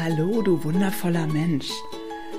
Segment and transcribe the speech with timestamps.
[0.00, 1.70] Hallo, du wundervoller Mensch.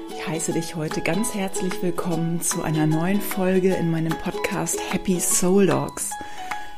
[0.09, 5.19] Ich heiße dich heute ganz herzlich willkommen zu einer neuen Folge in meinem Podcast Happy
[5.19, 6.09] Soul Dogs.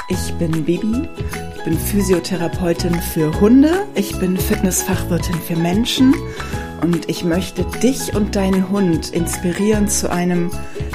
[0.09, 1.07] Ich bin Bibi,
[1.55, 6.15] ich bin Physiotherapeutin für Hunde, ich bin Fitnessfachwirtin für Menschen
[6.81, 10.49] und ich möchte dich und deinen Hund inspirieren zu einem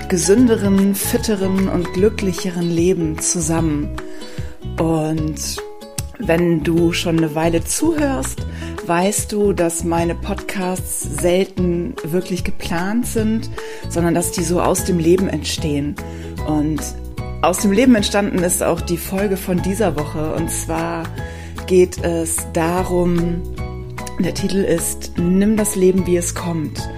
[0.09, 3.97] gesünderen, fitteren und glücklicheren Leben zusammen.
[4.81, 5.59] Und
[6.19, 8.45] wenn du schon eine Weile zuhörst,
[8.87, 13.51] weißt du, dass meine Podcasts selten wirklich geplant sind,
[13.89, 15.97] sondern dass die so aus dem Leben entstehen.
[16.47, 16.81] Und
[17.43, 20.35] aus dem Leben entstanden ist auch die Folge von dieser Woche.
[20.35, 21.05] Und zwar
[21.67, 23.43] geht es darum,
[24.19, 26.89] der Titel ist Nimm das Leben, wie es kommt.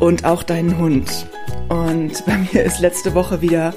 [0.00, 1.28] Und auch deinen Hund.
[1.68, 3.74] Und bei mir ist letzte Woche wieder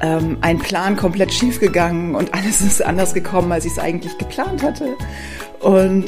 [0.00, 4.16] ähm, ein Plan komplett schief gegangen und alles ist anders gekommen, als ich es eigentlich
[4.18, 4.96] geplant hatte.
[5.60, 6.04] Und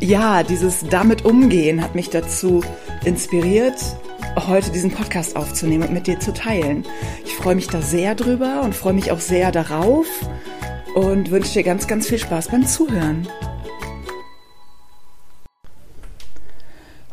[0.00, 2.62] ja, dieses damit umgehen hat mich dazu
[3.04, 3.78] inspiriert,
[4.36, 6.84] heute diesen Podcast aufzunehmen und mit dir zu teilen.
[7.24, 10.06] Ich freue mich da sehr drüber und freue mich auch sehr darauf
[10.94, 13.28] und wünsche dir ganz, ganz viel Spaß beim Zuhören.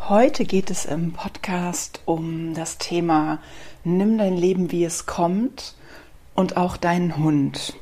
[0.07, 3.39] Heute geht es im Podcast um das Thema
[3.83, 5.75] Nimm dein Leben, wie es kommt
[6.33, 7.73] und auch deinen Hund.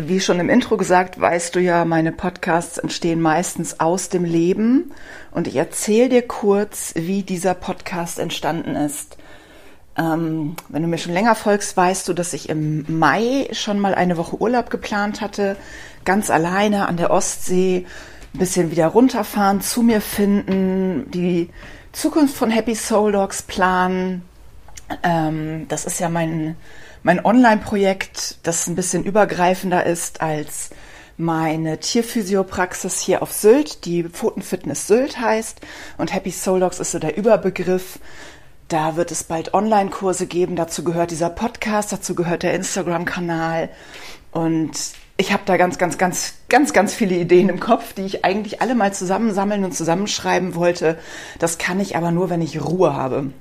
[0.00, 4.92] Wie schon im Intro gesagt, weißt du ja, meine Podcasts entstehen meistens aus dem Leben
[5.32, 9.16] und ich erzähle dir kurz, wie dieser Podcast entstanden ist.
[9.96, 13.92] Ähm, wenn du mir schon länger folgst, weißt du, dass ich im Mai schon mal
[13.96, 15.56] eine Woche Urlaub geplant hatte,
[16.04, 17.84] ganz alleine an der Ostsee,
[18.34, 21.50] ein bisschen wieder runterfahren, zu mir finden, die
[21.90, 24.22] Zukunft von Happy Soul Dogs planen.
[25.02, 26.54] Ähm, das ist ja mein
[27.02, 30.70] mein Online-Projekt, das ein bisschen übergreifender ist als
[31.16, 35.60] meine Tierphysiopraxis hier auf Sylt, die Pfotenfitness Sylt heißt.
[35.98, 37.98] Und Happy Soul Dogs ist so der Überbegriff.
[38.68, 40.54] Da wird es bald Online-Kurse geben.
[40.54, 43.68] Dazu gehört dieser Podcast, dazu gehört der Instagram-Kanal.
[44.30, 44.72] Und
[45.16, 48.62] ich habe da ganz, ganz, ganz, ganz, ganz viele Ideen im Kopf, die ich eigentlich
[48.62, 50.98] alle mal zusammensammeln und zusammenschreiben wollte.
[51.40, 53.32] Das kann ich aber nur, wenn ich Ruhe habe.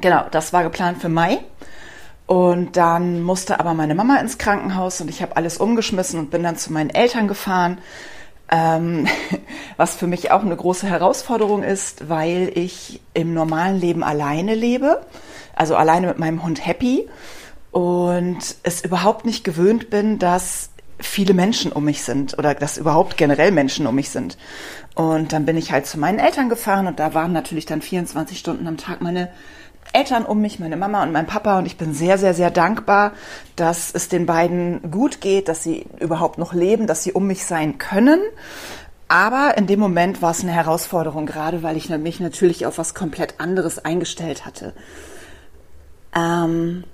[0.00, 1.38] Genau, das war geplant für Mai.
[2.26, 6.42] Und dann musste aber meine Mama ins Krankenhaus und ich habe alles umgeschmissen und bin
[6.42, 7.78] dann zu meinen Eltern gefahren.
[8.50, 9.06] Ähm,
[9.76, 15.04] was für mich auch eine große Herausforderung ist, weil ich im normalen Leben alleine lebe,
[15.54, 17.08] also alleine mit meinem Hund Happy
[17.70, 23.16] und es überhaupt nicht gewöhnt bin, dass viele Menschen um mich sind oder dass überhaupt
[23.16, 24.38] generell Menschen um mich sind.
[24.94, 28.38] Und dann bin ich halt zu meinen Eltern gefahren und da waren natürlich dann 24
[28.38, 29.28] Stunden am Tag meine
[29.96, 31.58] Eltern um mich, meine Mama und mein Papa.
[31.58, 33.12] Und ich bin sehr, sehr, sehr dankbar,
[33.56, 37.46] dass es den beiden gut geht, dass sie überhaupt noch leben, dass sie um mich
[37.46, 38.20] sein können.
[39.08, 42.94] Aber in dem Moment war es eine Herausforderung, gerade weil ich mich natürlich auf was
[42.94, 44.74] komplett anderes eingestellt hatte.
[46.14, 46.84] Ähm,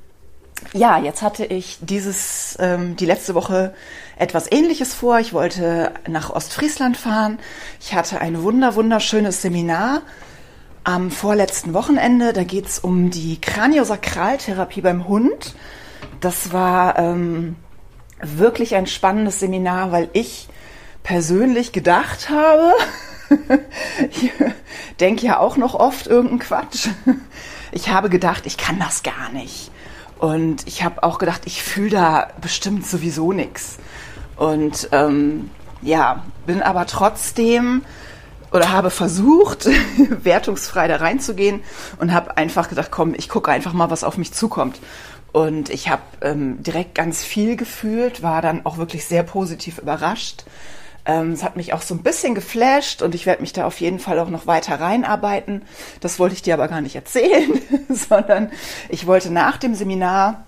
[0.73, 3.75] ja, jetzt hatte ich dieses, ähm, die letzte Woche
[4.17, 5.19] etwas Ähnliches vor.
[5.19, 7.41] Ich wollte nach Ostfriesland fahren.
[7.81, 10.03] Ich hatte ein wunder, wunderschönes Seminar
[10.85, 12.33] am vorletzten Wochenende.
[12.33, 15.55] Da geht es um die Kraniosakraltherapie beim Hund.
[16.21, 17.57] Das war ähm,
[18.21, 20.49] wirklich ein spannendes Seminar, weil ich
[21.03, 22.73] persönlich gedacht habe,
[24.11, 24.33] ich
[25.01, 26.89] denke ja auch noch oft irgendeinen Quatsch.
[27.73, 29.71] Ich habe gedacht, ich kann das gar nicht.
[30.19, 33.79] Und ich habe auch gedacht, ich fühle da bestimmt sowieso nichts.
[34.37, 35.51] Und ähm,
[35.81, 37.83] ja, bin aber trotzdem
[38.53, 39.69] oder habe versucht,
[40.25, 41.63] wertungsfrei da reinzugehen
[41.99, 44.81] und habe einfach gedacht, komm, ich gucke einfach mal, was auf mich zukommt.
[45.33, 50.45] Und ich habe ähm, direkt ganz viel gefühlt, war dann auch wirklich sehr positiv überrascht.
[51.05, 53.81] Ähm, es hat mich auch so ein bisschen geflasht und ich werde mich da auf
[53.81, 55.63] jeden Fall auch noch weiter reinarbeiten.
[56.01, 57.51] Das wollte ich dir aber gar nicht erzählen,
[57.89, 58.51] sondern
[58.91, 60.45] ich wollte nach dem Seminar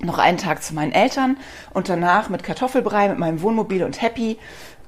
[0.00, 1.38] noch einen Tag zu meinen Eltern
[1.72, 4.38] und danach mit Kartoffelbrei, mit meinem Wohnmobil und Happy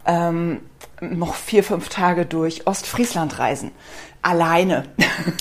[0.06, 0.60] ähm,
[1.00, 3.72] noch vier, fünf Tage durch Ostfriesland reisen.
[4.22, 4.84] Alleine.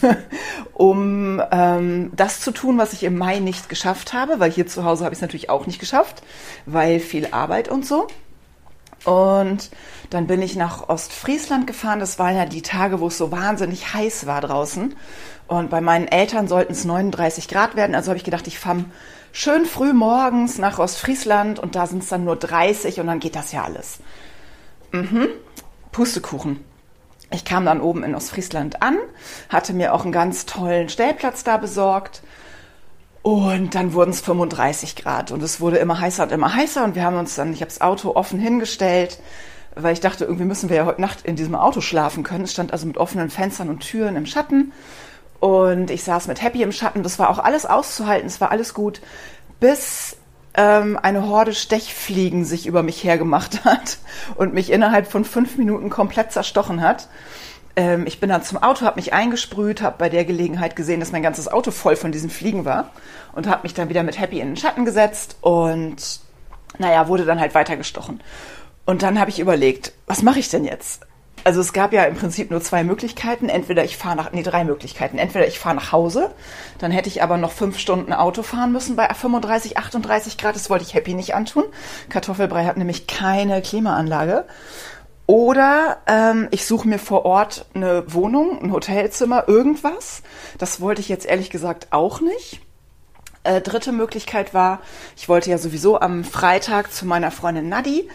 [0.73, 4.83] um ähm, das zu tun, was ich im Mai nicht geschafft habe, weil hier zu
[4.83, 6.21] Hause habe ich es natürlich auch nicht geschafft,
[6.65, 8.07] weil viel Arbeit und so.
[9.03, 9.71] Und
[10.09, 11.99] dann bin ich nach Ostfriesland gefahren.
[11.99, 14.95] Das waren ja die Tage, wo es so wahnsinnig heiß war draußen.
[15.47, 17.95] Und bei meinen Eltern sollten es 39 Grad werden.
[17.95, 18.85] Also habe ich gedacht, ich fahre
[19.31, 23.35] schön früh morgens nach Ostfriesland und da sind es dann nur 30 und dann geht
[23.35, 23.99] das ja alles.
[24.91, 25.29] Mhm.
[25.97, 26.63] Pustekuchen.
[27.31, 28.99] Ich kam dann oben in Ostfriesland an,
[29.49, 32.21] hatte mir auch einen ganz tollen Stellplatz da besorgt.
[33.23, 36.93] Und dann wurden es 35 Grad und es wurde immer heißer und immer heißer und
[36.93, 39.17] wir haben uns dann, ich habe das Auto offen hingestellt,
[39.73, 42.43] weil ich dachte, irgendwie müssen wir ja heute Nacht in diesem Auto schlafen können.
[42.43, 44.73] Es stand also mit offenen Fenstern und Türen im Schatten.
[45.39, 47.01] Und ich saß mit Happy im Schatten.
[47.01, 48.27] Das war auch alles auszuhalten.
[48.27, 49.01] Es war alles gut,
[49.59, 50.15] bis
[50.57, 53.99] ähm, eine Horde Stechfliegen sich über mich hergemacht hat
[54.35, 57.07] und mich innerhalb von fünf Minuten komplett zerstochen hat.
[57.75, 61.11] Ähm, ich bin dann zum Auto, habe mich eingesprüht, habe bei der Gelegenheit gesehen, dass
[61.11, 62.89] mein ganzes Auto voll von diesen Fliegen war
[63.33, 66.19] und habe mich dann wieder mit Happy in den Schatten gesetzt und
[66.79, 68.21] naja, wurde dann halt weitergestochen.
[68.85, 71.06] Und dann habe ich überlegt, was mache ich denn jetzt?
[71.47, 73.47] Also es gab ja im Prinzip nur zwei Möglichkeiten.
[73.47, 75.17] Entweder ich fahre nach, nee, drei Möglichkeiten.
[75.17, 76.31] Entweder ich fahre nach Hause,
[76.77, 80.57] dann hätte ich aber noch fünf Stunden Auto fahren müssen bei 35, 38 Grad.
[80.57, 81.63] Das wollte ich Happy nicht antun.
[82.09, 84.43] Kartoffelbrei hat nämlich keine Klimaanlage.
[85.25, 90.23] Oder ähm, ich suche mir vor Ort eine Wohnung, ein Hotelzimmer, irgendwas.
[90.57, 92.59] Das wollte ich jetzt ehrlich gesagt auch nicht.
[93.45, 94.81] Äh, dritte Möglichkeit war,
[95.15, 98.09] ich wollte ja sowieso am Freitag zu meiner Freundin Nadi.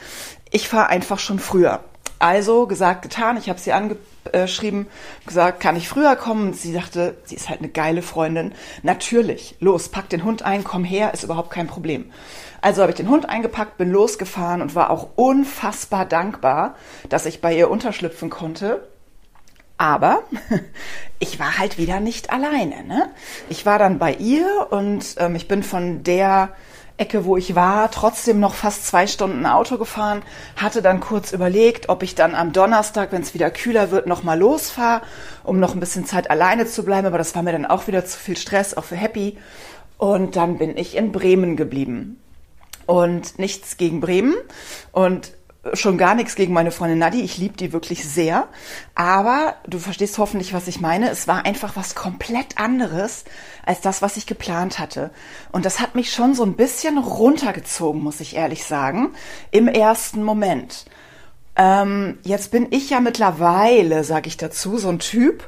[0.51, 1.83] Ich fahre einfach schon früher.
[2.23, 3.37] Also gesagt, getan.
[3.37, 4.87] Ich habe sie angeschrieben,
[5.27, 6.51] gesagt, kann ich früher kommen?
[6.51, 8.53] Und sie sagte, sie ist halt eine geile Freundin.
[8.85, 12.13] Natürlich, los, pack den Hund ein, komm her, ist überhaupt kein Problem.
[12.61, 16.77] Also habe ich den Hund eingepackt, bin losgefahren und war auch unfassbar dankbar,
[17.09, 18.87] dass ich bei ihr unterschlüpfen konnte.
[19.77, 20.23] Aber
[21.19, 22.85] ich war halt wieder nicht alleine.
[22.85, 23.11] Ne?
[23.49, 26.51] Ich war dann bei ihr und ähm, ich bin von der
[26.97, 30.23] Ecke, wo ich war, trotzdem noch fast zwei Stunden Auto gefahren,
[30.57, 34.39] hatte dann kurz überlegt, ob ich dann am Donnerstag, wenn es wieder kühler wird, nochmal
[34.39, 35.03] losfahre,
[35.43, 37.07] um noch ein bisschen Zeit alleine zu bleiben.
[37.07, 39.39] Aber das war mir dann auch wieder zu viel Stress, auch für Happy.
[39.99, 42.19] Und dann bin ich in Bremen geblieben
[42.87, 44.35] und nichts gegen Bremen
[44.91, 45.33] und
[45.75, 47.21] schon gar nichts gegen meine Freundin Nadi.
[47.21, 48.49] Ich liebe die wirklich sehr.
[48.95, 51.11] Aber du verstehst hoffentlich, was ich meine.
[51.11, 53.25] Es war einfach was komplett anderes
[53.65, 55.11] als das, was ich geplant hatte.
[55.53, 59.11] Und das hat mich schon so ein bisschen runtergezogen, muss ich ehrlich sagen,
[59.51, 60.87] im ersten Moment.
[61.55, 65.45] Ähm, jetzt bin ich ja mittlerweile, sage ich dazu, so ein Typ,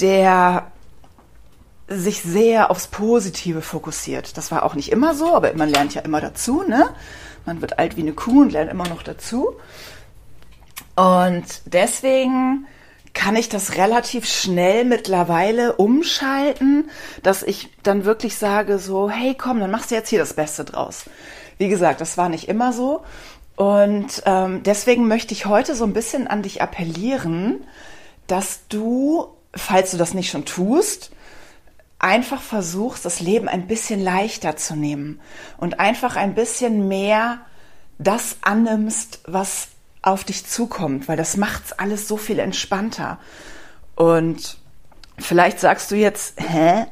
[0.00, 0.72] der
[1.86, 4.36] sich sehr aufs Positive fokussiert.
[4.36, 6.88] Das war auch nicht immer so, aber man lernt ja immer dazu, ne?
[7.46, 9.56] Man wird alt wie eine Kuh und lernt immer noch dazu.
[10.96, 12.66] Und deswegen
[13.12, 16.90] kann ich das relativ schnell mittlerweile umschalten,
[17.22, 20.64] dass ich dann wirklich sage so, hey komm, dann machst du jetzt hier das Beste
[20.64, 21.04] draus.
[21.58, 23.02] Wie gesagt, das war nicht immer so.
[23.56, 27.62] Und ähm, deswegen möchte ich heute so ein bisschen an dich appellieren,
[28.26, 31.12] dass du, falls du das nicht schon tust,
[32.04, 35.20] einfach versuchst, das Leben ein bisschen leichter zu nehmen
[35.56, 37.38] und einfach ein bisschen mehr
[37.98, 39.68] das annimmst, was
[40.02, 43.18] auf dich zukommt, weil das macht's alles so viel entspannter.
[43.96, 44.58] Und
[45.18, 46.84] vielleicht sagst du jetzt, hä?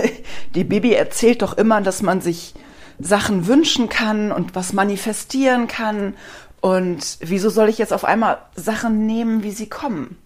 [0.54, 2.54] Die Bibi erzählt doch immer, dass man sich
[3.00, 6.14] Sachen wünschen kann und was manifestieren kann.
[6.60, 10.16] Und wieso soll ich jetzt auf einmal Sachen nehmen, wie sie kommen?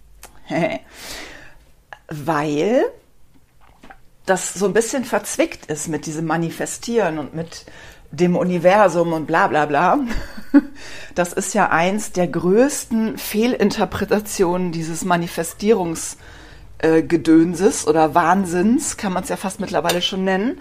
[2.08, 2.84] Weil
[4.26, 7.66] das so ein bisschen verzwickt ist mit diesem Manifestieren und mit
[8.10, 9.98] dem Universum und bla bla bla.
[11.14, 19.28] Das ist ja eins der größten Fehlinterpretationen dieses Manifestierungsgedönses äh, oder Wahnsinns, kann man es
[19.28, 20.60] ja fast mittlerweile schon nennen.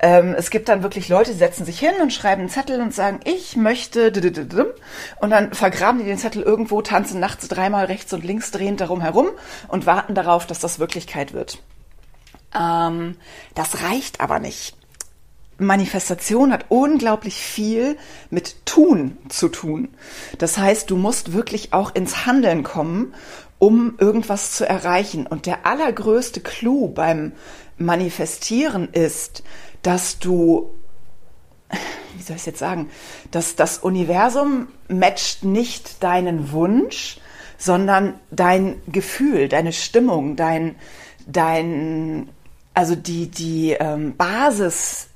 [0.00, 2.94] Ähm, es gibt dann wirklich Leute, die setzen sich hin und schreiben einen Zettel und
[2.94, 4.12] sagen, ich möchte
[5.20, 9.00] und dann vergraben die den Zettel irgendwo, tanzen nachts dreimal rechts und links drehend darum
[9.00, 9.28] herum
[9.68, 11.58] und warten darauf, dass das Wirklichkeit wird.
[12.58, 13.16] Ähm,
[13.54, 14.76] das reicht aber nicht.
[15.58, 17.96] Manifestation hat unglaublich viel
[18.30, 19.88] mit Tun zu tun.
[20.38, 23.14] Das heißt, du musst wirklich auch ins Handeln kommen,
[23.58, 25.26] um irgendwas zu erreichen.
[25.26, 27.32] Und der allergrößte Clou beim
[27.78, 29.42] Manifestieren ist,
[29.82, 30.70] dass du,
[32.16, 32.90] wie soll ich es jetzt sagen,
[33.30, 37.18] dass das Universum matcht nicht deinen Wunsch,
[37.56, 40.74] sondern dein Gefühl, deine Stimmung, dein,
[41.26, 42.28] dein
[42.74, 45.08] also die, die ähm, Basis,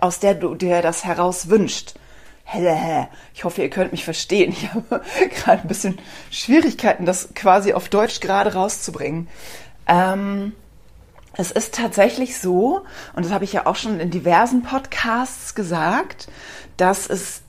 [0.00, 1.94] aus der du dir das heraus wünscht.
[3.32, 4.52] Ich hoffe, ihr könnt mich verstehen.
[4.56, 5.98] Ich habe gerade ein bisschen
[6.30, 9.28] Schwierigkeiten, das quasi auf Deutsch gerade rauszubringen.
[9.86, 10.52] Ähm,
[11.34, 16.28] es ist tatsächlich so, und das habe ich ja auch schon in diversen Podcasts gesagt,
[16.76, 17.42] dass es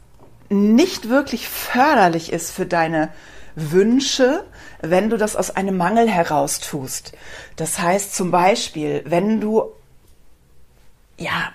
[0.49, 3.09] nicht wirklich förderlich ist für deine
[3.55, 4.43] Wünsche,
[4.81, 7.13] wenn du das aus einem Mangel heraus tust.
[7.55, 9.71] Das heißt zum Beispiel, wenn du,
[11.17, 11.53] ja,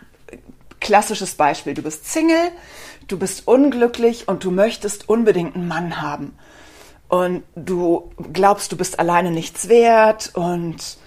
[0.81, 2.51] klassisches Beispiel, du bist Single,
[3.09, 6.37] du bist unglücklich und du möchtest unbedingt einen Mann haben.
[7.09, 10.99] Und du glaubst, du bist alleine nichts wert und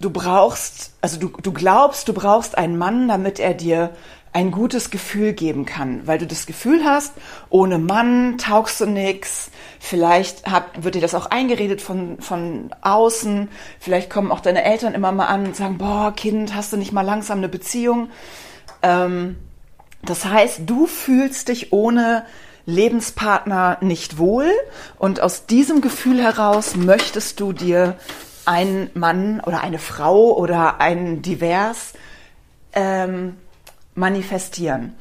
[0.00, 3.90] du brauchst, also du, du glaubst, du brauchst einen Mann, damit er dir
[4.32, 7.14] ein gutes Gefühl geben kann, weil du das Gefühl hast,
[7.48, 9.50] ohne Mann taugst du nix.
[9.80, 13.48] Vielleicht hat, wird dir das auch eingeredet von, von außen.
[13.80, 16.92] Vielleicht kommen auch deine Eltern immer mal an und sagen, boah, Kind, hast du nicht
[16.92, 18.10] mal langsam eine Beziehung?
[18.82, 19.36] Ähm,
[20.02, 22.24] das heißt, du fühlst dich ohne
[22.66, 24.50] Lebenspartner nicht wohl
[24.98, 27.96] und aus diesem Gefühl heraus möchtest du dir
[28.46, 31.94] einen Mann oder eine Frau oder ein Divers
[32.72, 33.36] ähm,
[34.00, 34.94] manifestieren.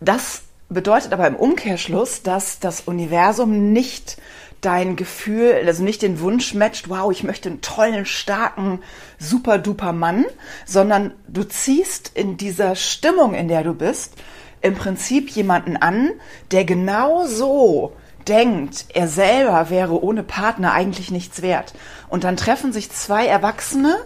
[0.00, 4.18] Das bedeutet aber im Umkehrschluss, dass das Universum nicht
[4.60, 8.80] dein Gefühl, also nicht den Wunsch matcht, wow, ich möchte einen tollen, starken,
[9.18, 10.24] super duper Mann,
[10.64, 14.14] sondern du ziehst in dieser Stimmung, in der du bist,
[14.62, 16.10] im Prinzip jemanden an,
[16.50, 17.92] der genau so
[18.26, 21.74] denkt, er selber wäre ohne Partner eigentlich nichts wert.
[22.08, 23.96] Und dann treffen sich zwei Erwachsene,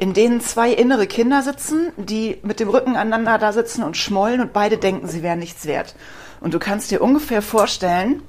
[0.00, 4.40] in denen zwei innere Kinder sitzen, die mit dem Rücken aneinander da sitzen und schmollen
[4.40, 5.94] und beide denken, sie wären nichts wert.
[6.40, 8.22] Und du kannst dir ungefähr vorstellen,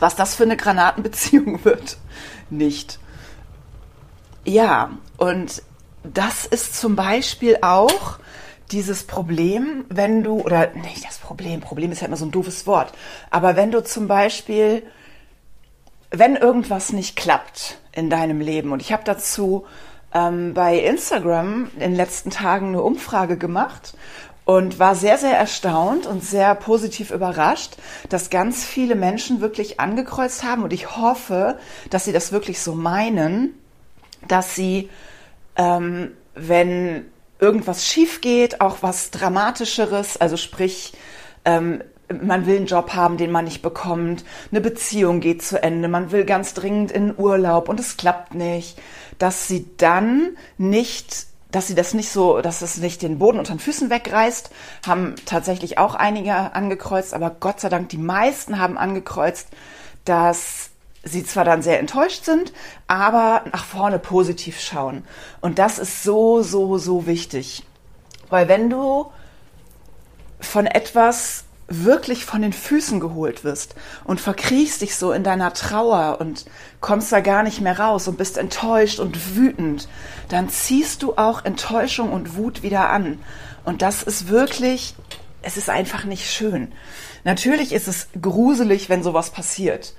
[0.00, 1.98] was das für eine Granatenbeziehung wird.
[2.50, 2.98] Nicht.
[4.44, 5.62] Ja, und
[6.02, 8.18] das ist zum Beispiel auch
[8.70, 12.66] dieses Problem, wenn du, oder nicht das Problem, Problem ist ja immer so ein doofes
[12.66, 12.92] Wort,
[13.30, 14.82] aber wenn du zum Beispiel,
[16.10, 19.66] wenn irgendwas nicht klappt in deinem Leben, und ich habe dazu
[20.14, 23.94] ähm, bei Instagram in den letzten Tagen eine Umfrage gemacht
[24.44, 27.76] und war sehr, sehr erstaunt und sehr positiv überrascht,
[28.08, 30.62] dass ganz viele Menschen wirklich angekreuzt haben.
[30.62, 31.58] Und ich hoffe,
[31.90, 33.52] dass sie das wirklich so meinen,
[34.26, 34.88] dass sie,
[35.56, 37.04] ähm, wenn
[37.38, 40.94] irgendwas schief geht, auch was Dramatischeres, also sprich,
[41.44, 41.82] ähm,
[42.22, 46.10] man will einen Job haben, den man nicht bekommt, eine Beziehung geht zu Ende, man
[46.10, 48.80] will ganz dringend in Urlaub und es klappt nicht,
[49.18, 53.54] dass sie dann nicht, dass sie das nicht so, dass es nicht den Boden unter
[53.54, 54.50] den Füßen wegreißt,
[54.86, 59.48] haben tatsächlich auch einige angekreuzt, aber Gott sei Dank die meisten haben angekreuzt,
[60.04, 60.70] dass
[61.04, 62.52] sie zwar dann sehr enttäuscht sind,
[62.86, 65.04] aber nach vorne positiv schauen.
[65.40, 67.64] Und das ist so, so, so wichtig.
[68.30, 69.06] Weil wenn du
[70.40, 76.18] von etwas wirklich von den Füßen geholt wirst und verkriechst dich so in deiner Trauer
[76.20, 76.46] und
[76.80, 79.88] kommst da gar nicht mehr raus und bist enttäuscht und wütend,
[80.28, 83.20] dann ziehst du auch Enttäuschung und Wut wieder an.
[83.64, 84.94] Und das ist wirklich,
[85.42, 86.72] es ist einfach nicht schön.
[87.24, 89.94] Natürlich ist es gruselig, wenn sowas passiert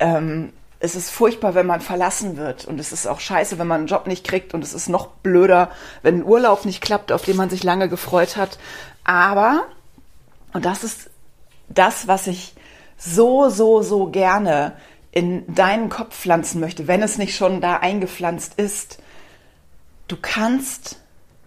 [0.00, 3.80] ähm, es ist furchtbar, wenn man verlassen wird und es ist auch scheiße, wenn man
[3.80, 5.70] einen Job nicht kriegt und es ist noch blöder,
[6.02, 8.58] wenn ein Urlaub nicht klappt, auf den man sich lange gefreut hat.
[9.04, 9.66] Aber,
[10.52, 11.10] und das ist
[11.68, 12.54] das, was ich
[12.96, 14.72] so, so, so gerne
[15.12, 18.98] in deinen Kopf pflanzen möchte, wenn es nicht schon da eingepflanzt ist,
[20.08, 20.98] du kannst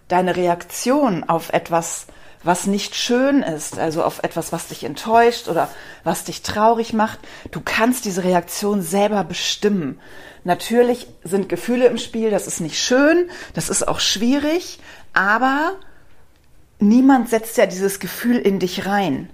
[0.08, 2.06] deine Reaktion auf etwas
[2.44, 5.68] was nicht schön ist, also auf etwas, was dich enttäuscht oder
[6.04, 7.18] was dich traurig macht,
[7.50, 9.98] du kannst diese Reaktion selber bestimmen.
[10.44, 14.78] Natürlich sind Gefühle im Spiel, das ist nicht schön, das ist auch schwierig,
[15.14, 15.72] aber
[16.78, 19.30] niemand setzt ja dieses Gefühl in dich rein.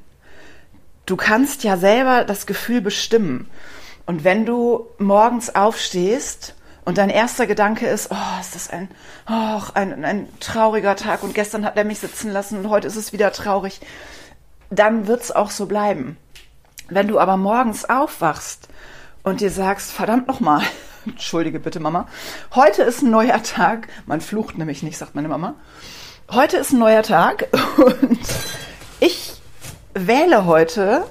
[1.07, 3.49] Du kannst ja selber das Gefühl bestimmen.
[4.07, 6.55] Und wenn du morgens aufstehst
[6.85, 8.89] und dein erster Gedanke ist, oh, ist das ein,
[9.29, 12.97] oh, ein, ein trauriger Tag und gestern hat er mich sitzen lassen und heute ist
[12.97, 13.81] es wieder traurig,
[14.71, 16.17] dann wird es auch so bleiben.
[16.89, 18.69] Wenn du aber morgens aufwachst
[19.23, 20.63] und dir sagst, verdammt nochmal,
[21.07, 22.09] entschuldige bitte Mama,
[22.55, 25.55] heute ist ein neuer Tag, man flucht nämlich nicht, sagt meine Mama,
[26.33, 28.21] heute ist ein neuer Tag und
[29.01, 29.33] ich
[29.95, 31.05] wähle heute,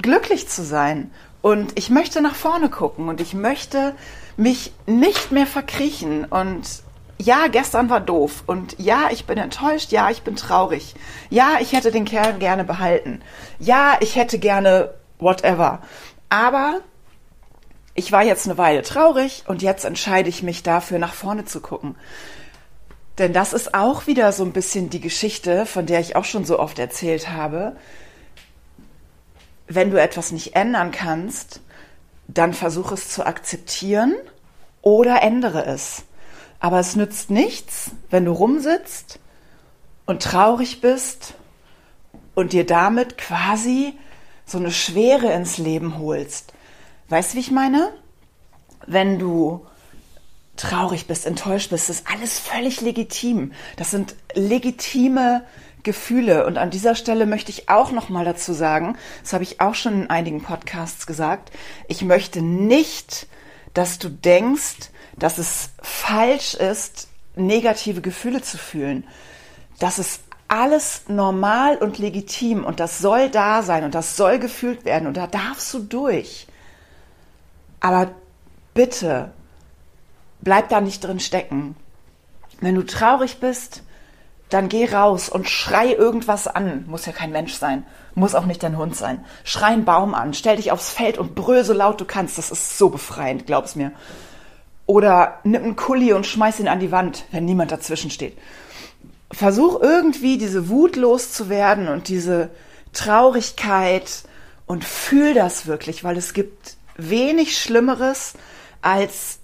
[0.00, 1.10] glücklich zu sein
[1.42, 3.94] und ich möchte nach vorne gucken und ich möchte
[4.36, 6.82] mich nicht mehr verkriechen und
[7.18, 10.94] ja, gestern war doof und ja, ich bin enttäuscht, ja, ich bin traurig.
[11.28, 13.20] Ja, ich hätte den Kerl gerne behalten.
[13.58, 15.80] Ja, ich hätte gerne whatever.
[16.30, 16.80] Aber
[17.94, 21.60] ich war jetzt eine Weile traurig und jetzt entscheide ich mich dafür, nach vorne zu
[21.60, 21.96] gucken.
[23.20, 26.46] Denn das ist auch wieder so ein bisschen die Geschichte, von der ich auch schon
[26.46, 27.76] so oft erzählt habe.
[29.68, 31.60] Wenn du etwas nicht ändern kannst,
[32.28, 34.14] dann versuche es zu akzeptieren
[34.80, 36.04] oder ändere es.
[36.60, 39.18] Aber es nützt nichts, wenn du rumsitzt
[40.06, 41.34] und traurig bist
[42.34, 43.98] und dir damit quasi
[44.46, 46.54] so eine Schwere ins Leben holst.
[47.10, 47.92] Weißt du, wie ich meine?
[48.86, 49.66] Wenn du
[50.60, 53.52] traurig bist, enttäuscht bist, ist alles völlig legitim.
[53.76, 55.44] Das sind legitime
[55.82, 56.46] Gefühle.
[56.46, 59.74] Und an dieser Stelle möchte ich auch noch mal dazu sagen, das habe ich auch
[59.74, 61.50] schon in einigen Podcasts gesagt,
[61.88, 63.26] ich möchte nicht,
[63.74, 69.06] dass du denkst, dass es falsch ist, negative Gefühle zu fühlen.
[69.78, 74.84] Das ist alles normal und legitim und das soll da sein und das soll gefühlt
[74.84, 76.48] werden und da darfst du durch.
[77.78, 78.10] Aber
[78.74, 79.32] bitte,
[80.42, 81.76] bleib da nicht drin stecken.
[82.60, 83.82] Wenn du traurig bist,
[84.50, 86.84] dann geh raus und schrei irgendwas an.
[86.88, 89.24] Muss ja kein Mensch sein, muss auch nicht dein Hund sein.
[89.44, 92.36] Schrei einen Baum an, stell dich aufs Feld und brüll so laut du kannst.
[92.36, 93.92] Das ist so befreiend, glaub's mir.
[94.86, 98.36] Oder nimm einen Kulli und schmeiß ihn an die Wand, wenn niemand dazwischen steht.
[99.30, 102.50] Versuch irgendwie diese Wut loszuwerden und diese
[102.92, 104.24] Traurigkeit
[104.66, 108.34] und fühl das wirklich, weil es gibt wenig Schlimmeres
[108.82, 109.39] als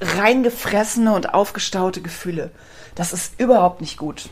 [0.00, 2.50] reingefressene und aufgestaute Gefühle.
[2.94, 4.28] Das ist überhaupt nicht gut.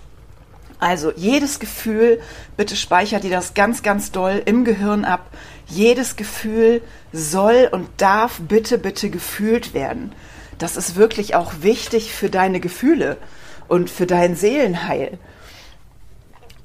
[0.78, 2.20] Also jedes Gefühl,
[2.56, 5.30] bitte speichert dir das ganz, ganz doll im Gehirn ab.
[5.66, 10.12] Jedes Gefühl soll und darf bitte, bitte gefühlt werden.
[10.58, 13.16] Das ist wirklich auch wichtig für deine Gefühle
[13.68, 15.18] und für dein Seelenheil.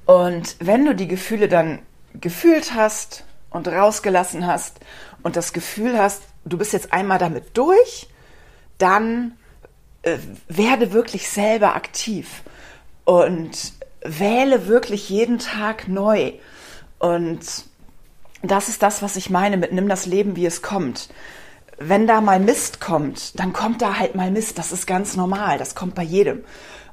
[0.05, 1.79] Und wenn du die Gefühle dann
[2.13, 4.79] gefühlt hast und rausgelassen hast
[5.23, 8.09] und das Gefühl hast, du bist jetzt einmal damit durch,
[8.79, 9.37] dann
[10.01, 10.17] äh,
[10.47, 12.41] werde wirklich selber aktiv
[13.05, 16.33] und wähle wirklich jeden Tag neu.
[16.97, 17.39] Und
[18.41, 21.09] das ist das, was ich meine mit nimm das Leben, wie es kommt.
[21.77, 24.57] Wenn da mal Mist kommt, dann kommt da halt mal Mist.
[24.57, 25.57] Das ist ganz normal.
[25.57, 26.43] Das kommt bei jedem.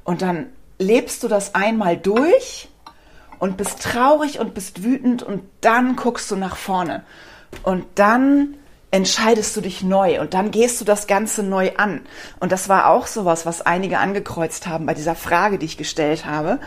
[0.03, 0.47] Und dann
[0.79, 2.69] lebst du das einmal durch
[3.39, 7.03] und bist traurig und bist wütend und dann guckst du nach vorne.
[7.63, 8.55] Und dann
[8.89, 12.01] entscheidest du dich neu und dann gehst du das Ganze neu an.
[12.39, 16.25] Und das war auch sowas, was einige angekreuzt haben bei dieser Frage, die ich gestellt
[16.25, 16.59] habe,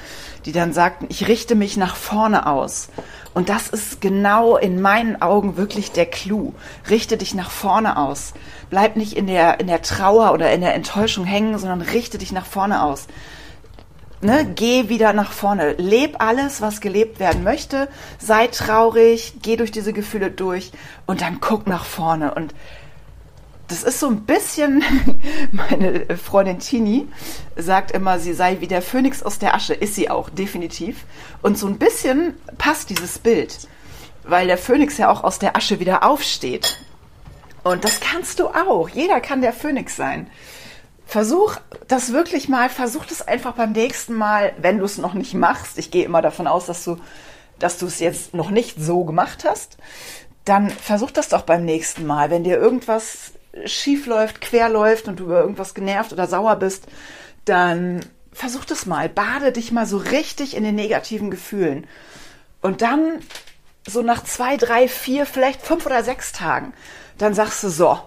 [0.44, 2.88] die dann sagten, ich richte mich nach vorne aus.
[3.32, 6.52] Und das ist genau in meinen Augen wirklich der Clou.
[6.90, 8.34] Richte dich nach vorne aus.
[8.68, 12.32] Bleib nicht in der, in der Trauer oder in der Enttäuschung hängen, sondern richte dich
[12.32, 13.06] nach vorne aus
[14.20, 15.72] ne, geh wieder nach vorne.
[15.72, 17.88] Leb alles, was gelebt werden möchte.
[18.18, 20.72] Sei traurig, geh durch diese Gefühle durch
[21.06, 22.34] und dann guck nach vorne.
[22.34, 22.54] Und
[23.68, 24.82] das ist so ein bisschen,
[25.52, 27.08] meine Freundin Tini
[27.56, 29.74] sagt immer, sie sei wie der Phönix aus der Asche.
[29.74, 31.04] Ist sie auch, definitiv.
[31.42, 33.68] Und so ein bisschen passt dieses Bild,
[34.24, 36.78] weil der Phönix ja auch aus der Asche wieder aufsteht.
[37.62, 38.88] Und das kannst du auch.
[38.88, 40.28] Jeder kann der Phönix sein.
[41.10, 41.56] Versuch
[41.88, 45.76] das wirklich mal, versuch das einfach beim nächsten Mal, wenn du es noch nicht machst.
[45.76, 46.98] Ich gehe immer davon aus, dass du,
[47.58, 49.76] dass du es jetzt noch nicht so gemacht hast.
[50.44, 52.30] Dann versuch das doch beim nächsten Mal.
[52.30, 53.32] Wenn dir irgendwas
[53.64, 56.84] schief läuft, quer läuft und du über irgendwas genervt oder sauer bist,
[57.44, 59.08] dann versuch das mal.
[59.08, 61.88] Bade dich mal so richtig in den negativen Gefühlen.
[62.62, 63.18] Und dann
[63.84, 66.72] so nach zwei, drei, vier, vielleicht fünf oder sechs Tagen,
[67.18, 67.98] dann sagst du so,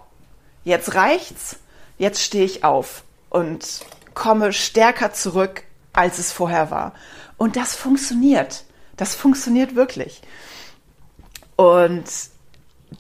[0.63, 1.58] jetzt reicht's
[1.97, 3.65] jetzt stehe ich auf und
[4.13, 6.93] komme stärker zurück, als es vorher war.
[7.38, 8.63] Und das funktioniert.
[8.97, 10.21] Das funktioniert wirklich.
[11.56, 12.06] Und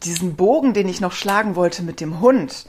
[0.03, 2.65] diesen Bogen, den ich noch schlagen wollte mit dem Hund,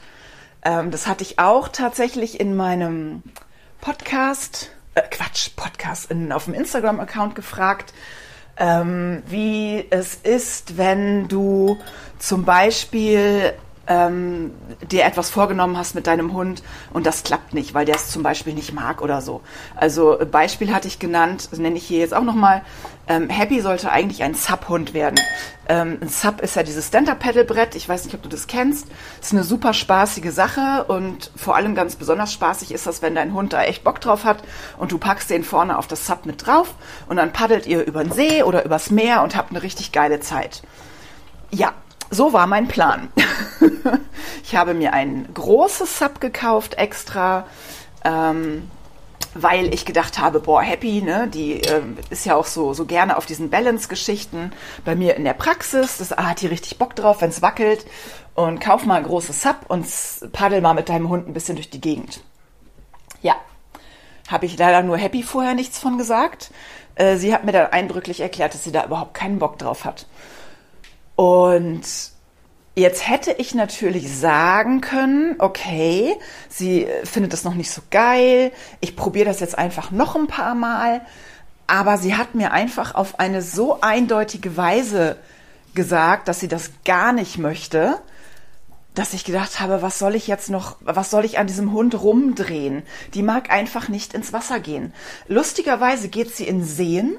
[0.63, 3.23] ähm, das hatte ich auch tatsächlich in meinem
[3.81, 7.93] Podcast, äh, Quatsch, Podcast, in, auf dem Instagram-Account gefragt,
[8.57, 11.77] ähm, wie es ist, wenn du
[12.19, 13.53] zum Beispiel
[13.87, 14.51] ähm,
[14.89, 18.23] dir etwas vorgenommen hast mit deinem Hund und das klappt nicht, weil der es zum
[18.23, 19.41] Beispiel nicht mag oder so.
[19.75, 22.61] Also Beispiel hatte ich genannt, nenne ich hier jetzt auch nochmal.
[23.07, 25.19] Ähm, Happy sollte eigentlich ein Sub-Hund werden.
[25.69, 27.75] Ähm, ein Sub ist ja dieses Stand-Up-Pedal-Brett.
[27.75, 28.87] Ich weiß nicht, ob du das kennst.
[29.21, 33.33] Ist eine super spaßige Sache und vor allem ganz besonders spaßig ist das, wenn dein
[33.33, 34.39] Hund da echt Bock drauf hat
[34.77, 36.73] und du packst den vorne auf das Sub mit drauf
[37.07, 40.19] und dann paddelt ihr über den See oder übers Meer und habt eine richtig geile
[40.19, 40.63] Zeit.
[41.51, 41.73] Ja,
[42.15, 43.09] so war mein Plan.
[44.43, 47.45] ich habe mir ein großes Sub gekauft extra,
[48.03, 48.69] ähm,
[49.33, 53.17] weil ich gedacht habe, boah, Happy, ne, die äh, ist ja auch so, so gerne
[53.17, 54.51] auf diesen Balance-Geschichten
[54.85, 55.97] bei mir in der Praxis.
[55.97, 57.85] Das ah, hat die richtig Bock drauf, wenn es wackelt.
[58.33, 59.85] Und kauf mal ein großes Sub und
[60.31, 62.21] paddel mal mit deinem Hund ein bisschen durch die Gegend.
[63.21, 63.35] Ja,
[64.27, 66.51] habe ich leider nur Happy vorher nichts von gesagt.
[66.95, 70.07] Äh, sie hat mir dann eindrücklich erklärt, dass sie da überhaupt keinen Bock drauf hat.
[71.15, 71.83] Und
[72.77, 76.13] Jetzt hätte ich natürlich sagen können, okay,
[76.49, 78.51] sie findet das noch nicht so geil,
[78.81, 80.99] ich probiere das jetzt einfach noch ein paar Mal,
[81.67, 85.15] aber sie hat mir einfach auf eine so eindeutige Weise
[85.73, 87.97] gesagt, dass sie das gar nicht möchte,
[88.93, 92.01] dass ich gedacht habe, was soll ich jetzt noch, was soll ich an diesem Hund
[92.01, 92.83] rumdrehen?
[93.13, 94.93] Die mag einfach nicht ins Wasser gehen.
[95.29, 97.17] Lustigerweise geht sie in Seen,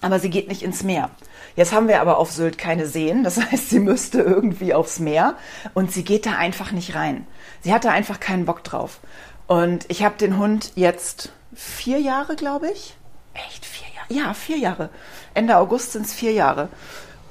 [0.00, 1.10] aber sie geht nicht ins Meer.
[1.56, 5.34] Jetzt haben wir aber auf Sylt keine Seen, das heißt, sie müsste irgendwie aufs Meer
[5.74, 7.26] und sie geht da einfach nicht rein.
[7.62, 9.00] Sie hatte einfach keinen Bock drauf.
[9.46, 12.94] Und ich habe den Hund jetzt vier Jahre, glaube ich.
[13.34, 13.90] Echt vier Jahre?
[14.10, 14.90] ja, vier Jahre.
[15.34, 16.68] Ende August sind es vier Jahre.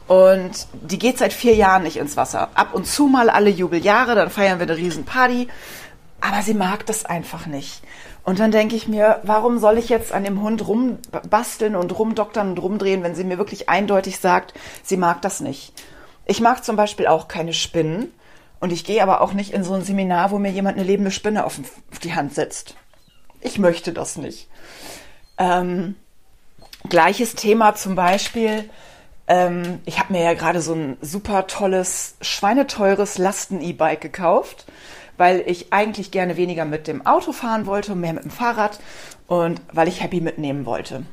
[0.07, 2.49] Und die geht seit vier Jahren nicht ins Wasser.
[2.55, 5.47] Ab und zu mal alle Jubeljahre, dann feiern wir eine Riesenparty.
[6.21, 7.81] Aber sie mag das einfach nicht.
[8.29, 12.51] Und dann denke ich mir, warum soll ich jetzt an dem Hund rumbasteln und rumdoktern
[12.51, 15.73] und rumdrehen, wenn sie mir wirklich eindeutig sagt, sie mag das nicht.
[16.27, 18.13] Ich mag zum Beispiel auch keine Spinnen.
[18.59, 21.09] Und ich gehe aber auch nicht in so ein Seminar, wo mir jemand eine lebende
[21.09, 21.59] Spinne auf,
[22.03, 22.75] die Hand setzt.
[23.41, 24.47] Ich möchte das nicht.
[25.39, 25.95] Ähm,
[26.87, 28.69] gleiches Thema zum Beispiel
[29.29, 34.65] ähm, ich habe mir ja gerade so ein super tolles, schweineteures Lasten-E-Bike gekauft,
[35.19, 38.79] weil ich eigentlich gerne weniger mit dem Auto fahren wollte mehr mit dem Fahrrad
[39.27, 41.03] und weil ich Happy mitnehmen wollte.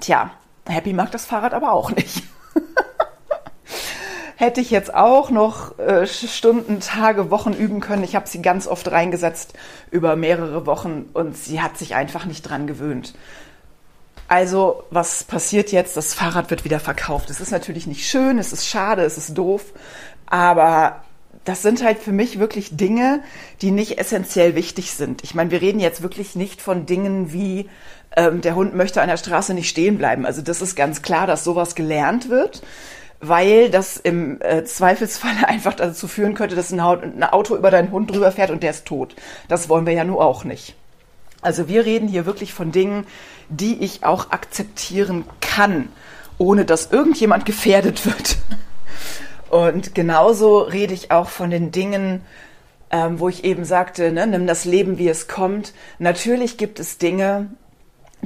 [0.00, 0.30] Tja,
[0.66, 2.22] Happy mag das Fahrrad aber auch nicht.
[4.36, 8.04] Hätte ich jetzt auch noch äh, Stunden, Tage, Wochen üben können.
[8.04, 9.54] Ich habe sie ganz oft reingesetzt
[9.90, 13.14] über mehrere Wochen und sie hat sich einfach nicht dran gewöhnt.
[14.28, 15.96] Also, was passiert jetzt?
[15.96, 17.30] Das Fahrrad wird wieder verkauft.
[17.30, 19.72] Es ist natürlich nicht schön, es ist schade, es ist doof,
[20.26, 21.02] aber
[21.46, 23.22] das sind halt für mich wirklich Dinge,
[23.62, 25.22] die nicht essentiell wichtig sind.
[25.24, 27.70] Ich meine, wir reden jetzt wirklich nicht von Dingen wie
[28.16, 30.26] ähm, der Hund möchte an der Straße nicht stehen bleiben.
[30.26, 32.62] Also das ist ganz klar, dass sowas gelernt wird,
[33.20, 37.92] weil das im äh, Zweifelsfall einfach dazu führen könnte, dass ein, ein Auto über deinen
[37.92, 39.14] Hund drüber fährt und der ist tot.
[39.46, 40.74] Das wollen wir ja nur auch nicht.
[41.42, 43.06] Also wir reden hier wirklich von Dingen,
[43.48, 45.90] die ich auch akzeptieren kann,
[46.38, 48.38] ohne dass irgendjemand gefährdet wird.
[49.50, 52.22] Und genauso rede ich auch von den Dingen,
[52.90, 55.72] ähm, wo ich eben sagte, ne, nimm das Leben, wie es kommt.
[55.98, 57.48] Natürlich gibt es Dinge,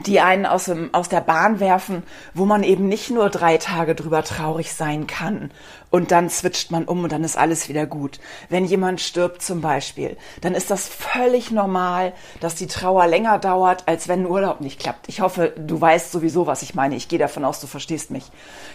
[0.07, 2.03] die einen aus, dem, aus der Bahn werfen,
[2.35, 5.51] wo man eben nicht nur drei Tage drüber traurig sein kann
[5.91, 8.21] und dann switcht man um und dann ist alles wieder gut.
[8.49, 13.87] Wenn jemand stirbt zum Beispiel, dann ist das völlig normal, dass die Trauer länger dauert,
[13.87, 15.09] als wenn ein Urlaub nicht klappt.
[15.09, 16.97] Ich hoffe, du weißt sowieso, was ich meine.
[16.97, 18.25] Ich gehe davon aus, du verstehst mich.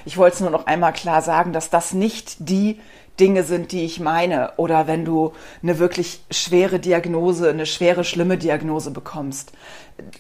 [0.03, 2.79] Ich wollte es nur noch einmal klar sagen, dass das nicht die
[3.19, 4.54] Dinge sind, die ich meine.
[4.58, 9.51] Oder wenn du eine wirklich schwere Diagnose, eine schwere, schlimme Diagnose bekommst.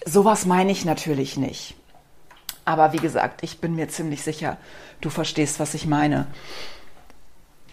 [0.05, 1.75] Sowas meine ich natürlich nicht.
[2.63, 4.57] Aber wie gesagt, ich bin mir ziemlich sicher,
[5.01, 6.27] du verstehst, was ich meine.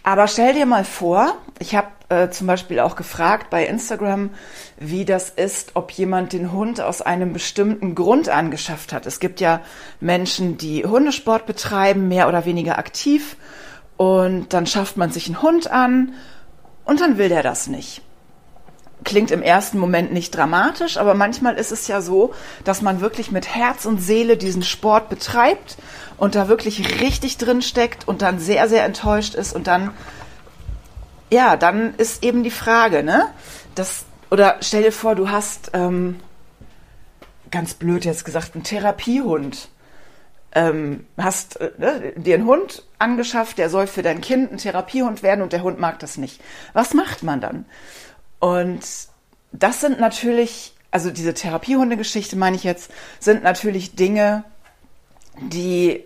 [0.05, 4.31] Aber stell dir mal vor, ich habe äh, zum Beispiel auch gefragt bei Instagram,
[4.77, 9.07] wie das ist, ob jemand den Hund aus einem bestimmten Grund angeschafft hat.
[9.07, 9.61] Es gibt ja
[10.01, 13.37] Menschen, die Hundesport betreiben, mehr oder weniger aktiv
[14.03, 16.15] und dann schafft man sich einen Hund an
[16.85, 18.03] und dann will der das nicht.
[19.05, 22.35] Klingt im ersten Moment nicht dramatisch, aber manchmal ist es ja so,
[22.65, 25.77] dass man wirklich mit Herz und Seele diesen Sport betreibt
[26.17, 29.93] und da wirklich richtig drin steckt und dann sehr, sehr enttäuscht ist und dann,
[31.31, 33.29] ja, dann ist eben die Frage, ne?
[33.77, 36.19] Das, oder stell dir vor, du hast, ähm,
[37.53, 39.69] ganz blöd jetzt gesagt, einen Therapiehund
[40.55, 45.23] ähm, hast äh, ne, dir einen Hund angeschafft, der soll für dein Kind ein Therapiehund
[45.23, 46.41] werden und der Hund mag das nicht.
[46.73, 47.65] Was macht man dann?
[48.39, 48.81] Und
[49.53, 54.45] das sind natürlich, also diese Therapiehundegeschichte meine ich jetzt, sind natürlich Dinge,
[55.41, 56.05] die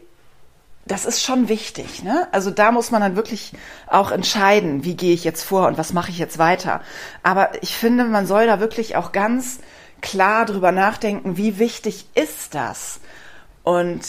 [0.86, 2.04] das ist schon wichtig.
[2.04, 2.28] Ne?
[2.30, 3.52] Also da muss man dann wirklich
[3.88, 6.80] auch entscheiden, wie gehe ich jetzt vor und was mache ich jetzt weiter.
[7.24, 9.58] Aber ich finde, man soll da wirklich auch ganz
[10.00, 13.00] klar drüber nachdenken, wie wichtig ist das?
[13.64, 14.00] Und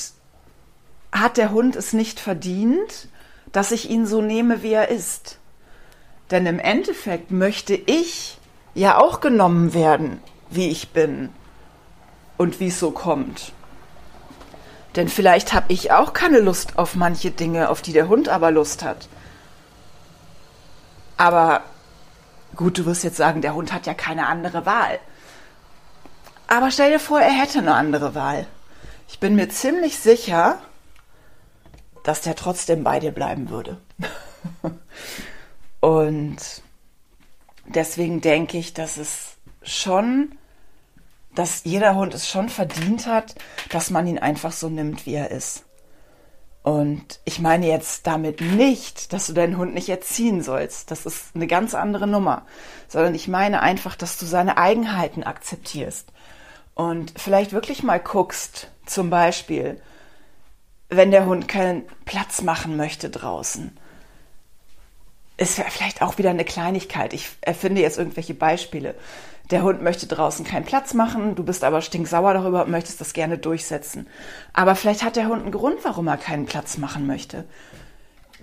[1.12, 3.08] hat der Hund es nicht verdient,
[3.52, 5.40] dass ich ihn so nehme, wie er ist.
[6.32, 8.38] Denn im Endeffekt möchte ich
[8.76, 11.30] ja auch genommen werden, wie ich bin
[12.38, 13.54] und wie es so kommt.
[14.96, 18.52] Denn vielleicht habe ich auch keine Lust auf manche Dinge, auf die der Hund aber
[18.52, 19.08] Lust hat.
[21.18, 21.62] Aber
[22.56, 25.00] gut, du wirst jetzt sagen, der Hund hat ja keine andere Wahl.
[26.48, 28.48] Aber stell dir vor, er hätte eine andere Wahl.
[29.10, 30.60] Ich bin mir ziemlich sicher,
[32.08, 33.82] dass der trotzdem bei dir bleiben würde.
[35.82, 36.38] Und
[37.66, 40.32] deswegen denke ich, dass es schon,
[41.36, 43.36] dass jeder Hund es schon verdient hat,
[43.72, 45.66] dass man ihn einfach so nimmt, wie er ist.
[46.64, 50.92] Und ich meine jetzt damit nicht, dass du deinen Hund nicht erziehen sollst.
[50.92, 52.46] Das ist eine ganz andere Nummer.
[52.88, 56.08] Sondern ich meine einfach, dass du seine Eigenheiten akzeptierst.
[56.74, 59.82] Und vielleicht wirklich mal guckst, zum Beispiel,
[60.90, 63.78] wenn der Hund keinen Platz machen möchte draußen.
[65.38, 67.14] Ist vielleicht auch wieder eine Kleinigkeit.
[67.14, 68.96] Ich erfinde jetzt irgendwelche Beispiele.
[69.52, 73.14] Der Hund möchte draußen keinen Platz machen, du bist aber stinksauer darüber und möchtest das
[73.14, 74.08] gerne durchsetzen.
[74.52, 77.46] Aber vielleicht hat der Hund einen Grund, warum er keinen Platz machen möchte.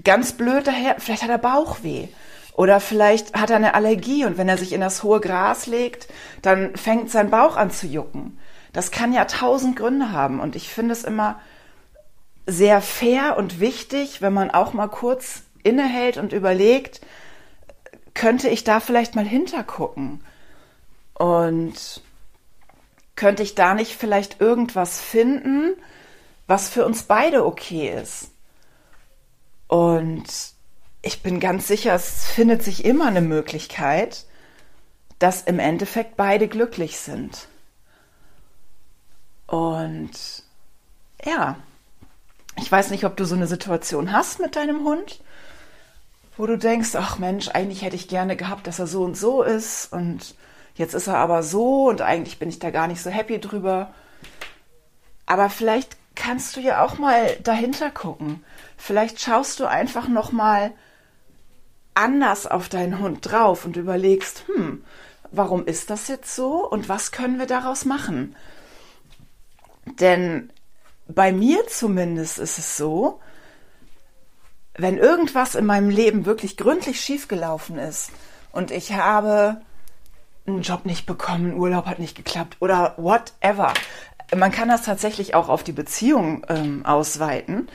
[0.02, 2.08] Ganz blöd daher, vielleicht hat er Bauchweh.
[2.54, 6.08] Oder vielleicht hat er eine Allergie und wenn er sich in das hohe Gras legt,
[6.40, 8.38] dann fängt sein Bauch an zu jucken
[8.72, 10.40] Das kann ja tausend Gründe haben.
[10.40, 11.40] Und ich finde es immer
[12.46, 17.00] sehr fair und wichtig, wenn man auch mal kurz innehält und überlegt,
[18.12, 20.24] könnte ich da vielleicht mal hintergucken?
[21.14, 22.02] Und
[23.16, 25.74] könnte ich da nicht vielleicht irgendwas finden,
[26.46, 28.30] was für uns beide okay ist?
[29.68, 30.24] Und
[31.02, 34.26] ich bin ganz sicher, es findet sich immer eine Möglichkeit,
[35.18, 37.48] dass im Endeffekt beide glücklich sind.
[39.46, 40.42] Und
[41.24, 41.56] ja,
[42.56, 45.20] ich weiß nicht, ob du so eine Situation hast mit deinem Hund,
[46.36, 49.42] wo du denkst, ach Mensch, eigentlich hätte ich gerne gehabt, dass er so und so
[49.42, 50.34] ist und
[50.74, 53.92] jetzt ist er aber so und eigentlich bin ich da gar nicht so happy drüber.
[55.26, 58.44] Aber vielleicht kannst du ja auch mal dahinter gucken.
[58.76, 60.72] Vielleicht schaust du einfach noch mal
[61.94, 64.84] anders auf deinen Hund drauf und überlegst, hm,
[65.30, 68.34] warum ist das jetzt so und was können wir daraus machen?
[70.00, 70.50] Denn
[71.08, 73.20] bei mir zumindest ist es so,
[74.76, 78.10] wenn irgendwas in meinem Leben wirklich gründlich schiefgelaufen ist
[78.52, 79.60] und ich habe
[80.46, 83.72] einen Job nicht bekommen, Urlaub hat nicht geklappt oder whatever.
[84.34, 87.68] Man kann das tatsächlich auch auf die Beziehung ähm, ausweiten.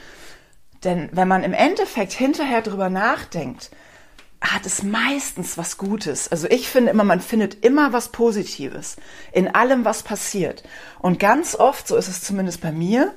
[0.84, 3.72] Denn wenn man im Endeffekt hinterher drüber nachdenkt,
[4.42, 6.32] hat es meistens was Gutes.
[6.32, 8.96] Also ich finde immer, man findet immer was Positives
[9.32, 10.64] in allem, was passiert.
[11.00, 13.14] Und ganz oft, so ist es zumindest bei mir,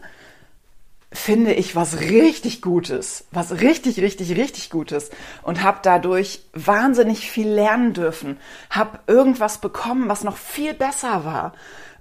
[1.12, 5.10] finde ich was richtig Gutes, was richtig, richtig, richtig Gutes
[5.42, 8.38] und habe dadurch wahnsinnig viel lernen dürfen,
[8.70, 11.52] habe irgendwas bekommen, was noch viel besser war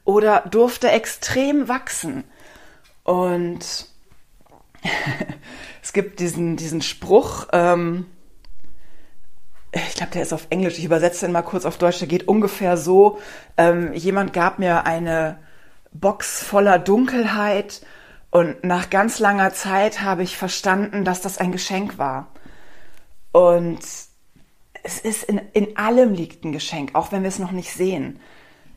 [0.05, 2.23] oder durfte extrem wachsen.
[3.03, 3.87] Und
[5.83, 8.05] es gibt diesen, diesen Spruch, ähm,
[9.73, 12.27] ich glaube, der ist auf Englisch, ich übersetze den mal kurz auf Deutsch, der geht
[12.27, 13.19] ungefähr so,
[13.57, 15.39] ähm, jemand gab mir eine
[15.93, 17.81] Box voller Dunkelheit
[18.31, 22.27] und nach ganz langer Zeit habe ich verstanden, dass das ein Geschenk war.
[23.31, 23.79] Und
[24.83, 28.19] es ist in, in allem liegt ein Geschenk, auch wenn wir es noch nicht sehen.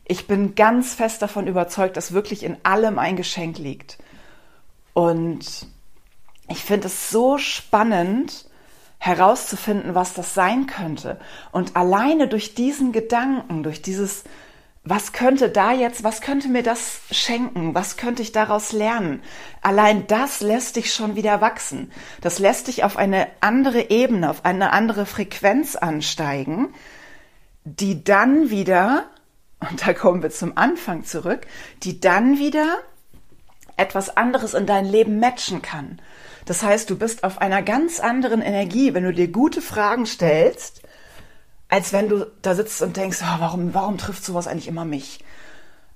[0.04, 3.98] Ich bin ganz fest davon überzeugt, dass wirklich in allem ein Geschenk liegt.
[4.92, 5.68] Und
[6.48, 8.46] ich finde es so spannend,
[9.04, 11.20] herauszufinden, was das sein könnte.
[11.52, 14.24] Und alleine durch diesen Gedanken, durch dieses,
[14.82, 19.22] was könnte da jetzt, was könnte mir das schenken, was könnte ich daraus lernen,
[19.60, 21.92] allein das lässt dich schon wieder wachsen.
[22.22, 26.72] Das lässt dich auf eine andere Ebene, auf eine andere Frequenz ansteigen,
[27.64, 29.04] die dann wieder,
[29.60, 31.46] und da kommen wir zum Anfang zurück,
[31.82, 32.78] die dann wieder
[33.76, 36.00] etwas anderes in dein Leben matchen kann.
[36.44, 40.82] Das heißt, du bist auf einer ganz anderen Energie, wenn du dir gute Fragen stellst,
[41.68, 45.24] als wenn du da sitzt und denkst, oh, warum, warum trifft sowas eigentlich immer mich?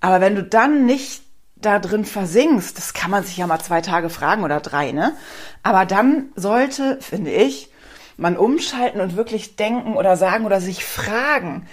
[0.01, 1.23] Aber wenn du dann nicht
[1.57, 5.17] da drin versinkst, das kann man sich ja mal zwei Tage fragen oder drei, ne?
[5.63, 7.71] Aber dann sollte, finde ich,
[8.17, 11.67] man umschalten und wirklich denken oder sagen oder sich fragen,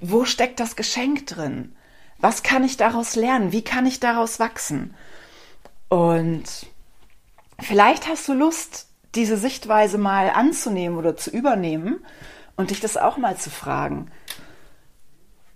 [0.00, 1.74] wo steckt das Geschenk drin?
[2.18, 3.52] Was kann ich daraus lernen?
[3.52, 4.94] Wie kann ich daraus wachsen?
[5.88, 6.44] Und
[7.60, 12.04] vielleicht hast du Lust, diese Sichtweise mal anzunehmen oder zu übernehmen
[12.56, 14.10] und dich das auch mal zu fragen.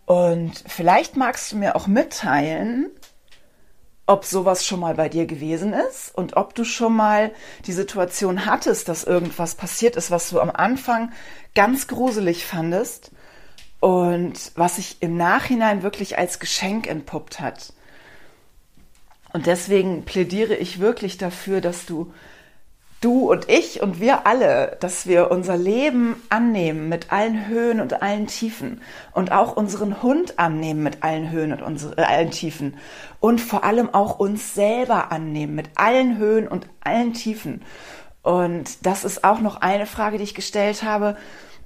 [0.07, 2.91] Und vielleicht magst du mir auch mitteilen,
[4.07, 7.33] ob sowas schon mal bei dir gewesen ist und ob du schon mal
[7.67, 11.13] die Situation hattest, dass irgendwas passiert ist, was du am Anfang
[11.55, 13.13] ganz gruselig fandest
[13.81, 17.73] und was sich im Nachhinein wirklich als Geschenk entpuppt hat.
[19.33, 22.13] Und deswegen plädiere ich wirklich dafür, dass du,
[23.01, 28.03] du und ich und wir alle, dass wir unser Leben annehmen mit allen Höhen und
[28.03, 32.77] allen Tiefen und auch unseren Hund annehmen mit allen Höhen und unsere, äh, allen Tiefen
[33.21, 37.63] und vor allem auch uns selber annehmen mit allen Höhen und allen Tiefen.
[38.23, 41.17] Und das ist auch noch eine Frage, die ich gestellt habe.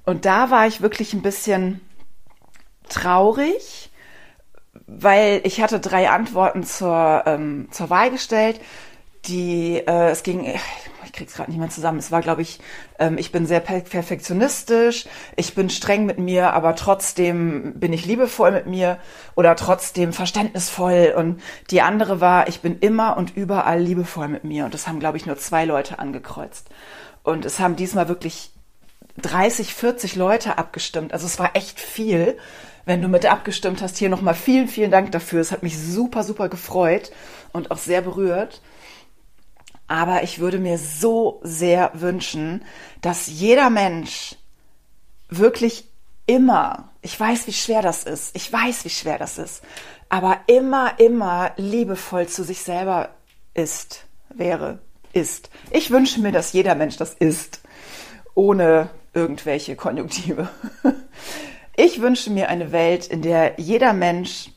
[0.05, 1.81] Und da war ich wirklich ein bisschen
[2.89, 3.86] traurig,
[4.87, 8.59] weil ich hatte drei Antworten zur, ähm, zur Wahl gestellt,
[9.25, 10.45] die, äh, es ging,
[11.03, 12.59] ich krieg's gerade nicht mehr zusammen, es war, glaube ich,
[12.97, 18.51] ähm, ich bin sehr perfektionistisch, ich bin streng mit mir, aber trotzdem bin ich liebevoll
[18.51, 18.97] mit mir
[19.35, 24.65] oder trotzdem verständnisvoll und die andere war, ich bin immer und überall liebevoll mit mir
[24.65, 26.69] und das haben, glaube ich, nur zwei Leute angekreuzt.
[27.23, 28.51] Und es haben diesmal wirklich
[29.21, 31.11] 30, 40 Leute abgestimmt.
[31.11, 32.37] Also es war echt viel
[32.87, 33.97] wenn du mit abgestimmt hast.
[33.97, 35.41] Hier nochmal vielen, vielen Dank dafür.
[35.41, 37.11] Es hat mich super, super gefreut
[37.51, 38.61] und auch sehr berührt.
[39.87, 42.63] Aber ich würde mir so sehr wünschen,
[43.01, 44.35] dass jeder Mensch
[45.27, 45.89] wirklich
[46.27, 49.63] immer, ich weiß, wie schwer das ist, ich weiß, wie schwer das ist,
[50.07, 53.09] aber immer, immer liebevoll zu sich selber
[53.53, 54.79] ist, wäre,
[55.11, 55.49] ist.
[55.71, 57.61] Ich wünsche mir, dass jeder Mensch das ist,
[58.33, 60.47] ohne irgendwelche Konjunktive.
[61.79, 64.49] Ich wünsche mir eine Welt, in der jeder Mensch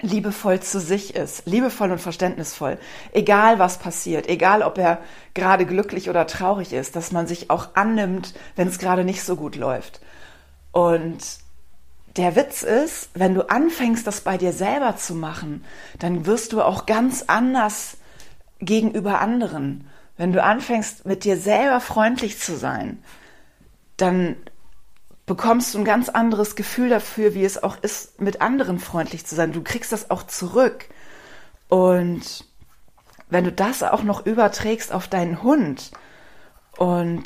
[0.00, 2.78] liebevoll zu sich ist, liebevoll und verständnisvoll,
[3.12, 5.00] egal was passiert, egal ob er
[5.34, 9.34] gerade glücklich oder traurig ist, dass man sich auch annimmt, wenn es gerade nicht so
[9.34, 10.00] gut läuft.
[10.70, 11.18] Und
[12.16, 15.64] der Witz ist, wenn du anfängst, das bei dir selber zu machen,
[15.98, 17.96] dann wirst du auch ganz anders
[18.60, 19.90] gegenüber anderen.
[20.16, 23.02] Wenn du anfängst, mit dir selber freundlich zu sein,
[23.96, 24.36] dann
[25.26, 29.34] bekommst du ein ganz anderes Gefühl dafür, wie es auch ist, mit anderen freundlich zu
[29.34, 29.52] sein.
[29.52, 30.88] Du kriegst das auch zurück.
[31.68, 32.44] Und
[33.30, 35.92] wenn du das auch noch überträgst auf deinen Hund
[36.76, 37.24] und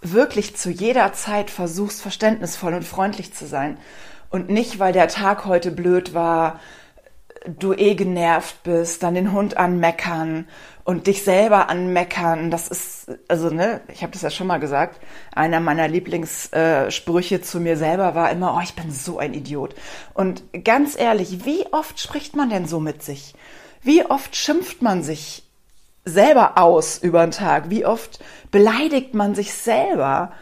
[0.00, 3.78] wirklich zu jeder Zeit versuchst, verständnisvoll und freundlich zu sein
[4.30, 6.60] und nicht, weil der Tag heute blöd war,
[7.46, 10.46] du eh genervt bist, dann den Hund anmeckern
[10.88, 14.98] und dich selber anmeckern, das ist, also ne, ich habe das ja schon mal gesagt,
[15.34, 19.74] einer meiner Lieblingssprüche äh, zu mir selber war immer, oh, ich bin so ein Idiot.
[20.14, 23.34] Und ganz ehrlich, wie oft spricht man denn so mit sich?
[23.82, 25.42] Wie oft schimpft man sich
[26.06, 27.68] selber aus über den Tag?
[27.68, 28.20] Wie oft
[28.50, 30.32] beleidigt man sich selber?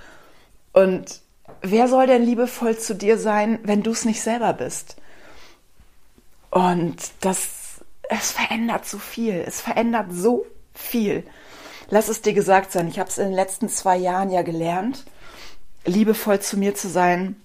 [0.73, 1.23] Und
[1.61, 4.95] wer soll denn liebevoll zu dir sein, wenn du es nicht selber bist?
[6.51, 7.56] Und das
[8.09, 9.45] es verändert so viel.
[9.47, 11.25] Es verändert so viel.
[11.89, 12.89] Lass es dir gesagt sein.
[12.89, 15.05] Ich habe es in den letzten zwei Jahren ja gelernt,
[15.85, 17.37] liebevoll zu mir zu sein.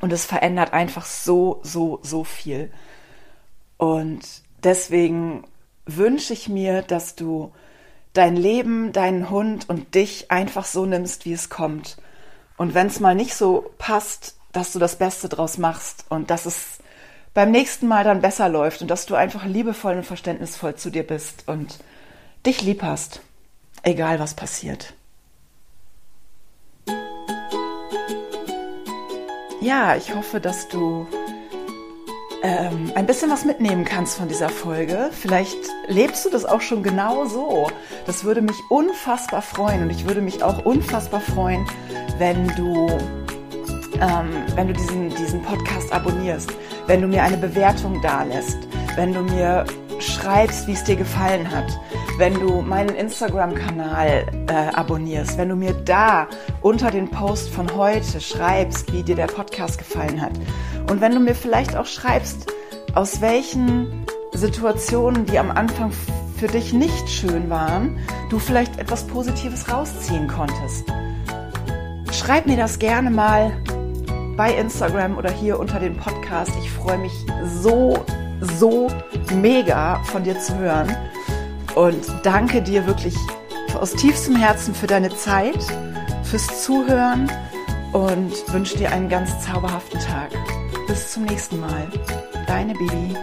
[0.00, 2.70] Und es verändert einfach so, so, so viel.
[3.76, 4.20] Und
[4.62, 5.44] deswegen
[5.86, 7.52] wünsche ich mir, dass du
[8.12, 11.96] dein Leben, deinen Hund und dich einfach so nimmst, wie es kommt.
[12.56, 16.46] Und wenn es mal nicht so passt, dass du das Beste draus machst und dass
[16.46, 16.78] es
[17.34, 21.02] beim nächsten Mal dann besser läuft und dass du einfach liebevoll und verständnisvoll zu dir
[21.02, 21.78] bist und
[22.46, 23.20] dich lieb hast,
[23.82, 24.94] egal was passiert.
[29.60, 31.06] Ja, ich hoffe, dass du
[32.42, 35.08] ähm, ein bisschen was mitnehmen kannst von dieser Folge.
[35.10, 35.56] Vielleicht
[35.88, 37.68] lebst du das auch schon genau so.
[38.06, 41.66] Das würde mich unfassbar freuen und ich würde mich auch unfassbar freuen,
[42.18, 42.88] wenn du,
[44.00, 46.50] ähm, wenn du diesen, diesen Podcast abonnierst
[46.86, 48.58] wenn du mir eine Bewertung dalässt,
[48.96, 49.64] wenn du mir
[49.98, 51.66] schreibst, wie es dir gefallen hat,
[52.18, 56.28] wenn du meinen Instagram-Kanal äh, abonnierst, wenn du mir da
[56.62, 60.32] unter den Post von heute schreibst, wie dir der Podcast gefallen hat
[60.90, 62.52] und wenn du mir vielleicht auch schreibst,
[62.94, 65.92] aus welchen Situationen, die am Anfang
[66.36, 67.98] für dich nicht schön waren,
[68.30, 70.84] du vielleicht etwas Positives rausziehen konntest.
[72.12, 73.52] Schreib mir das gerne mal
[74.36, 76.52] bei Instagram oder hier unter dem Podcast.
[76.58, 77.12] Ich freue mich
[77.62, 78.04] so,
[78.58, 78.88] so
[79.34, 80.94] mega von dir zu hören
[81.74, 83.16] und danke dir wirklich
[83.78, 85.58] aus tiefstem Herzen für deine Zeit,
[86.22, 87.30] fürs Zuhören
[87.92, 90.30] und wünsche dir einen ganz zauberhaften Tag.
[90.86, 91.88] Bis zum nächsten Mal.
[92.46, 93.16] Deine Bibi.